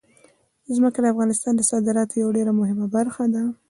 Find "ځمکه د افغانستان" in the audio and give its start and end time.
0.75-1.53